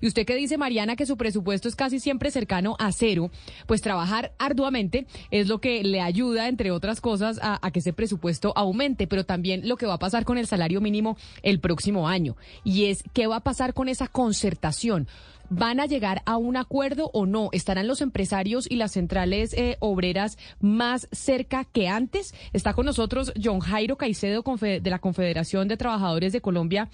[0.00, 3.30] Y usted que dice, Mariana, que su presupuesto es casi siempre cercano a cero,
[3.66, 8.52] pues trabajar arduamente es lo que le ayuda, entre otras cosas, a, que ese presupuesto
[8.56, 12.36] aumente, pero también lo que va a pasar con el salario mínimo el próximo año.
[12.64, 15.08] Y es, ¿qué va a pasar con esa concertación?
[15.54, 17.50] ¿Van a llegar a un acuerdo o no?
[17.52, 22.34] ¿Estarán los empresarios y las centrales eh, obreras más cerca que antes?
[22.54, 26.88] Está con nosotros John Jairo Caicedo de la Confederación de Trabajadores de Colombia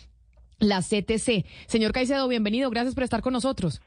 [0.59, 1.45] la CTC.
[1.67, 2.71] Señor Caicedo, bienvenido.
[2.71, 3.81] Gracias por estar con nosotros.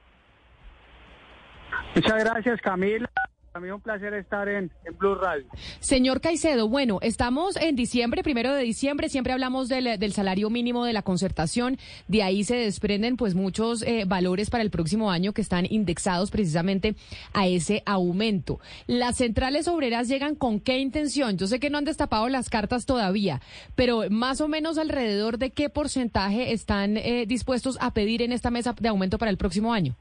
[1.95, 3.09] Muchas gracias, Camila.
[3.53, 5.45] También un placer estar en, Blue Radio.
[5.81, 10.85] Señor Caicedo, bueno, estamos en diciembre, primero de diciembre, siempre hablamos del, del salario mínimo
[10.85, 15.33] de la concertación, de ahí se desprenden pues muchos eh, valores para el próximo año
[15.33, 16.95] que están indexados precisamente
[17.33, 18.61] a ese aumento.
[18.87, 21.37] Las centrales obreras llegan con qué intención?
[21.37, 23.41] Yo sé que no han destapado las cartas todavía,
[23.75, 28.49] pero más o menos alrededor de qué porcentaje están eh, dispuestos a pedir en esta
[28.49, 29.95] mesa de aumento para el próximo año.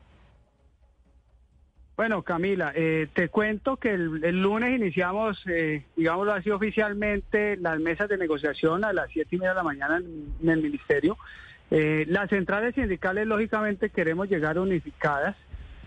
[2.01, 7.79] Bueno, Camila, eh, te cuento que el, el lunes iniciamos, eh, digámoslo así oficialmente, las
[7.79, 11.19] mesas de negociación a las siete y media de la mañana en, el ministerio.
[11.71, 15.37] Eh, las centrales sindicales, lógicamente, queremos llegar unificadas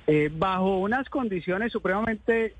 [0.05, 2.53] eh, bajo unas condiciones supremamente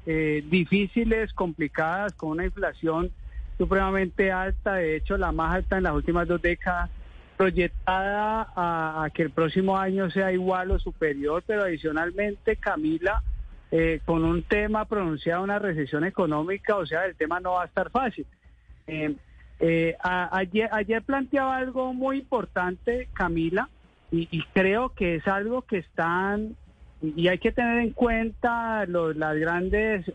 [0.50, 3.12] difíciles, complicadas, con una inflación
[3.60, 6.90] supremamente alta, de hecho, la más alta en las últimas dos décadas
[7.38, 13.22] proyectada a que el próximo año sea igual o superior, pero adicionalmente, Camila,
[13.76, 17.66] eh, con un tema pronunciado, una recesión económica, o sea, el tema no va a
[17.66, 18.28] estar fácil.
[18.86, 19.16] Eh,
[19.60, 23.68] eh, a, ayer, ayer planteaba algo muy importante, Camila,
[24.12, 26.56] y, y, creo que es algo que están,
[27.02, 30.06] y hay que tener en cuenta los, las grandes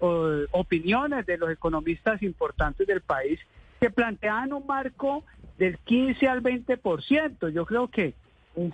[0.52, 3.40] opiniones de los economistas importantes del país,
[3.80, 5.24] que planteaban un marco
[5.58, 7.48] del 15 al 20%.
[7.52, 8.14] Yo creo que,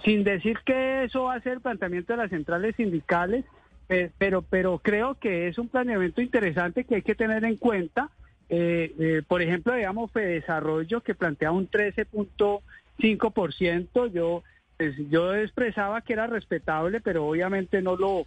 [0.04, 3.46] sin decir que eso va a ser el planteamiento de las centrales sindicales,
[3.86, 8.10] pero, pero creo que es un planeamiento interesante que hay que tener en cuenta.
[8.48, 14.12] Eh, eh, por ejemplo, digamos, Desarrollo que plantea un 13.5%.
[14.12, 14.42] Yo,
[14.76, 18.26] pues, yo expresaba que era respetable, pero obviamente no lo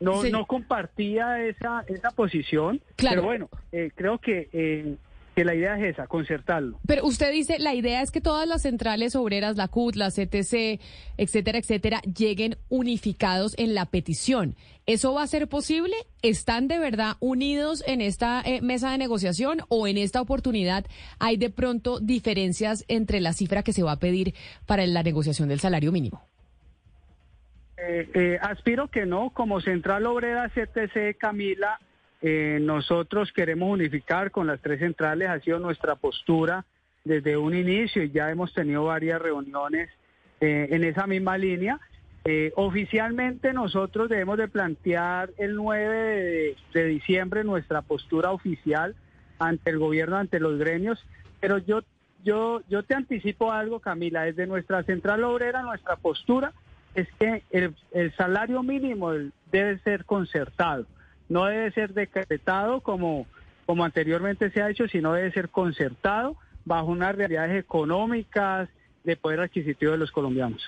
[0.00, 0.30] no, sí.
[0.30, 2.80] no compartía esa, esa posición.
[2.96, 3.16] Claro.
[3.16, 3.50] Pero bueno,
[3.96, 4.96] creo que
[5.38, 6.80] que la idea es esa, concertarlo.
[6.84, 10.80] Pero usted dice, la idea es que todas las centrales obreras, la CUT, la CTC,
[11.16, 14.56] etcétera, etcétera, lleguen unificados en la petición.
[14.86, 15.94] ¿Eso va a ser posible?
[16.22, 20.86] ¿Están de verdad unidos en esta eh, mesa de negociación o en esta oportunidad
[21.20, 24.34] hay de pronto diferencias entre la cifra que se va a pedir
[24.66, 26.20] para la negociación del salario mínimo?
[27.76, 31.78] Eh, eh, aspiro que no, como Central Obrera CTC, Camila,
[32.20, 36.64] eh, nosotros queremos unificar con las tres centrales, ha sido nuestra postura
[37.04, 39.88] desde un inicio y ya hemos tenido varias reuniones
[40.40, 41.78] eh, en esa misma línea.
[42.24, 48.96] Eh, oficialmente nosotros debemos de plantear el 9 de, diciembre nuestra postura oficial
[49.38, 51.02] ante el gobierno, ante los gremios,
[51.40, 51.82] pero yo,
[52.24, 56.52] yo, yo te anticipo algo, Camila, desde nuestra central obrera, nuestra postura
[56.94, 59.12] es que el salario mínimo
[59.52, 60.84] debe ser concertado
[61.28, 63.26] no debe ser decretado como,
[63.66, 68.68] como anteriormente se ha hecho, sino debe ser concertado bajo unas realidades económicas
[69.04, 70.62] de poder adquisitivo de los colombianos.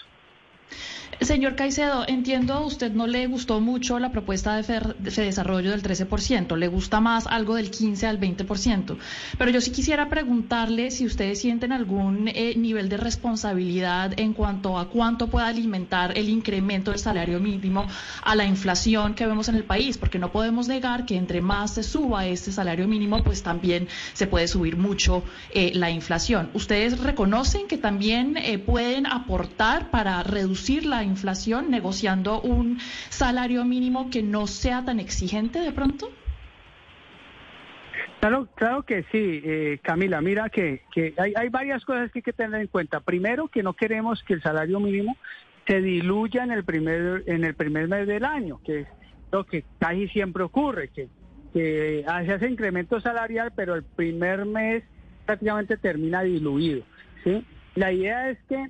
[1.21, 6.57] Señor Caicedo, entiendo a usted no le gustó mucho la propuesta de, desarrollo del 13%,
[6.57, 8.97] le gusta más algo del 15 al 20%,
[9.37, 14.79] pero yo sí quisiera preguntarle si ustedes sienten algún eh, nivel de responsabilidad en cuanto
[14.79, 17.87] a cuánto puede alimentar el incremento del salario mínimo
[18.23, 21.75] a la inflación que vemos en el país, porque no podemos negar que entre más
[21.75, 26.49] se suba este salario mínimo, pues también se puede subir mucho eh, la inflación.
[26.55, 32.79] ¿Ustedes reconocen que también eh, pueden aportar para reducir la inflación negociando un
[33.09, 36.11] salario mínimo que no sea tan exigente de pronto?
[38.21, 40.21] Claro, claro que sí, eh, Camila.
[40.21, 43.01] Mira que, que hay, hay, varias cosas que hay que tener en cuenta.
[43.01, 45.17] Primero, que no queremos que el salario mínimo
[45.67, 48.89] se diluya en el primer en el primer mes del año, que es
[49.33, 51.09] lo que casi siempre ocurre, que,
[51.55, 54.85] que se hace incremento salarial, pero el primer mes
[55.25, 56.83] prácticamente termina diluido.
[57.25, 57.45] ¿sí?
[57.75, 58.69] La idea es que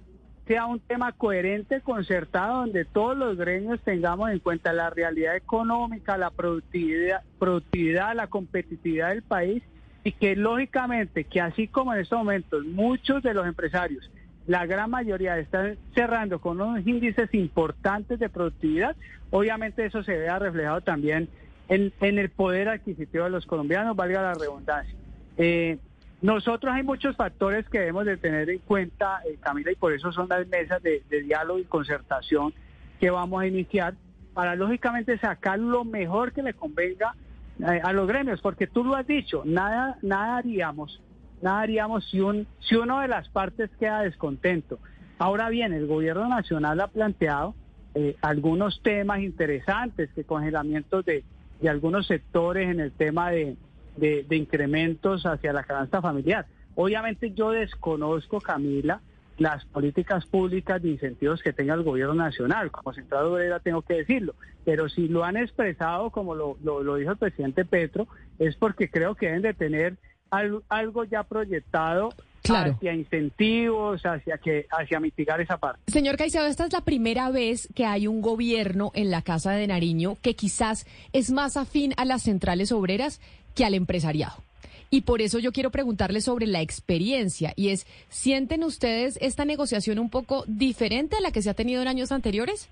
[0.51, 6.19] sea un tema coherente, concertado, donde todos los gremios tengamos en cuenta la realidad económica,
[6.19, 9.63] la productividad, productividad, la competitividad del país
[10.03, 14.11] y que lógicamente que así como en estos momentos muchos de los empresarios,
[14.49, 18.97] la gran mayoría están cerrando con unos índices importantes de productividad,
[19.31, 21.29] obviamente eso se vea reflejado también
[21.69, 24.97] en, el poder adquisitivo de los colombianos, valga la redundancia.
[25.37, 25.79] Eh,
[26.23, 30.13] nosotros hay muchos factores que debemos de tener en cuenta, eh, Camila, y por eso
[30.13, 32.53] son las mesas de, diálogo y concertación
[32.99, 33.95] que vamos a iniciar
[34.35, 37.15] para lógicamente sacar lo mejor que le convenga
[37.61, 41.01] eh, a los gremios, porque tú lo has dicho, nada, nada haríamos,
[41.41, 44.79] nada haríamos si un, si uno de las partes queda descontento.
[45.19, 47.55] Ahora bien, el gobierno nacional ha planteado
[47.95, 51.25] eh, algunos temas interesantes, que congelamientos de,
[51.61, 53.57] de algunos sectores en el tema de
[53.97, 56.47] de, incrementos hacia la canasta familiar.
[56.75, 59.01] Obviamente yo desconozco, Camila,
[59.39, 62.71] las políticas públicas de incentivos que tenga el gobierno nacional.
[62.71, 64.35] Como central obrera tengo que decirlo.
[64.65, 68.07] Pero si lo han expresado, como lo, lo, dijo el presidente Petro,
[68.39, 69.97] es porque creo que deben de tener
[70.31, 72.11] algo, ya proyectado
[72.45, 75.81] hacia incentivos, hacia que hacia mitigar esa parte.
[75.89, 79.67] Señor Caicedo, esta es la primera vez que hay un gobierno en la Casa de
[79.67, 83.21] Nariño que quizás es más afín a las centrales obreras
[83.55, 84.43] que al empresariado.
[84.91, 90.01] Y por eso yo quiero preguntarle sobre la experiencia y es, ¿sienten ustedes esta negociación
[90.01, 92.69] un poco diferente a la que se ha tenido en años anteriores?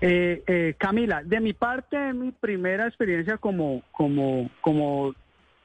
[0.00, 5.14] Eh, eh, Camila, de mi parte, mi primera experiencia como, como, como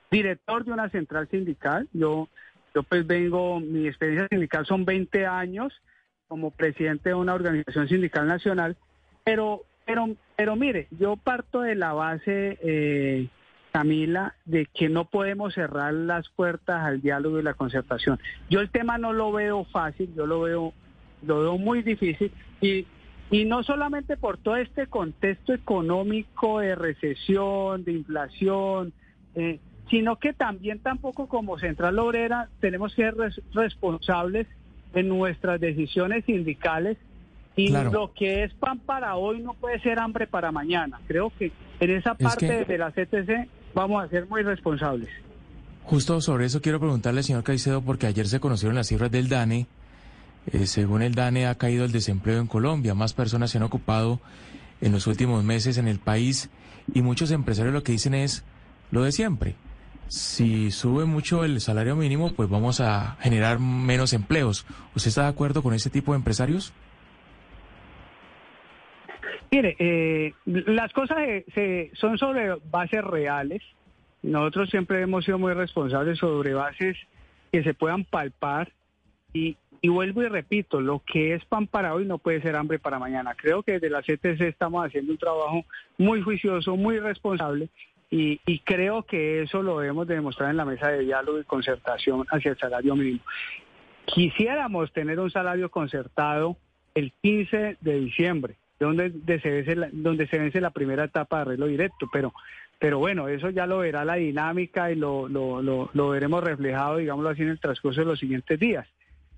[0.09, 2.27] director de una central sindical, yo,
[2.73, 5.73] yo pues vengo, mi experiencia sindical son 20 años
[6.27, 8.77] como presidente de una organización sindical nacional,
[9.23, 10.07] pero pero,
[10.37, 13.27] pero mire, yo parto de la base, eh,
[13.73, 18.17] Camila, de que no podemos cerrar las puertas al diálogo y la concertación.
[18.49, 20.73] Yo el tema no lo veo fácil, yo lo veo,
[21.23, 22.87] lo veo muy difícil y,
[23.31, 28.93] y no solamente por todo este contexto económico de recesión, de inflación,
[29.35, 29.59] eh,
[29.89, 33.15] sino que también tampoco como Central Obrera tenemos que ser
[33.53, 34.47] responsables
[34.93, 36.97] en nuestras decisiones sindicales
[37.55, 40.99] y lo que es pan para hoy no puede ser hambre para mañana.
[41.07, 45.09] Creo que en esa parte de la CTC vamos a ser muy responsables.
[45.83, 49.67] Justo sobre eso quiero preguntarle, señor Caicedo, porque ayer se conocieron las cifras del DANE.
[50.47, 54.19] Eh, según el DANE ha caído el desempleo en Colombia, más personas se han ocupado
[54.79, 56.49] en los últimos meses en el país
[56.93, 58.43] y muchos empresarios lo que dicen es
[58.89, 59.55] lo de siempre.
[60.07, 64.65] Si sube mucho el salario mínimo, pues vamos a generar menos empleos.
[64.95, 66.73] ¿Usted está de acuerdo con ese tipo de empresarios?
[69.53, 71.17] Mire, eh, las cosas
[71.53, 73.61] se, son sobre bases reales.
[74.23, 76.95] Nosotros siempre hemos sido muy responsables sobre bases
[77.51, 78.71] que se puedan palpar.
[79.33, 82.97] Y, vuelvo y repito, lo que es pan para hoy no puede ser hambre para
[82.97, 83.35] mañana.
[83.35, 85.65] Creo que desde la CTC estamos haciendo un trabajo
[85.97, 87.67] muy juicioso, muy responsable.
[88.09, 92.25] Y, y creo que eso lo debemos demostrar en la mesa de diálogo y concertación
[92.29, 93.23] hacia el salario mínimo.
[94.05, 96.55] Quisiéramos tener un salario concertado
[96.95, 98.55] el 15 de diciembre
[98.85, 102.33] donde, se vence la, donde se vence la primera etapa de arreglo directo, pero
[102.79, 107.29] pero bueno, eso ya lo verá la dinámica y lo, lo, lo, veremos reflejado, digámoslo
[107.29, 108.87] así, en el transcurso de los siguientes días.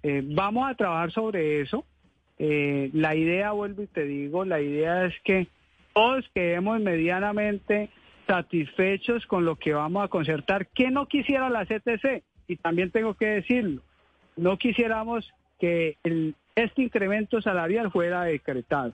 [0.02, 1.86] Eh, vamos a trabajar sobre eso.
[2.40, 5.48] Eh, la idea, vuelvo y te digo, la idea es que
[5.94, 7.90] todos quedemos medianamente
[8.28, 10.68] satisfechos con lo que vamos a concertar.
[10.68, 12.24] ¿Qué no quisiera la CTC?
[12.48, 13.82] Y también tengo que decirlo,
[14.38, 15.98] no quisiéramos que
[16.56, 18.94] este incremento salarial fuera decretado.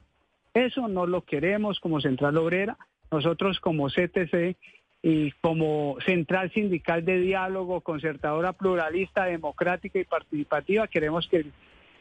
[0.53, 2.77] Eso no lo queremos como Central Obrera.
[3.11, 4.55] Nosotros como CTC
[5.01, 11.45] y como Central Sindical de Diálogo, concertadora pluralista, democrática y participativa, queremos que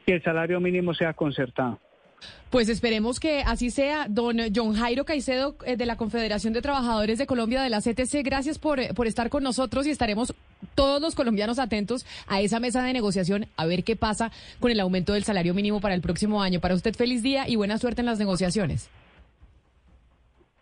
[0.06, 1.78] el, salario mínimo sea concertado.
[2.50, 4.06] Pues esperemos que así sea.
[4.08, 8.24] Don John Jairo Caicedo eh, de la Confederación de Trabajadores de Colombia de la CTC,
[8.24, 10.34] gracias por, por estar con nosotros y estaremos
[10.78, 14.30] todos los colombianos atentos a esa mesa de negociación a ver qué pasa
[14.60, 16.60] con el aumento del salario mínimo para el próximo año.
[16.60, 18.88] Para usted feliz día y buena suerte en las negociaciones.